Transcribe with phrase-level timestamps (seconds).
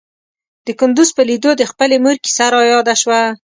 [0.65, 3.21] د کندوز په ليدو د خپلې مور کيسه راياده شوه.